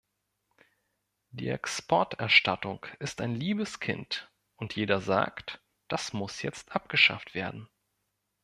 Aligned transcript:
Die 1.29 1.49
Exporterstattung 1.49 2.87
ist 2.97 3.21
ein 3.21 3.35
liebes 3.35 3.79
Kind, 3.79 4.31
und 4.55 4.75
jeder 4.75 4.99
sagt, 4.99 5.61
das 5.89 6.11
muss 6.11 6.41
jetzt 6.41 6.75
abgeschafft 6.75 7.35
werden. 7.35 7.69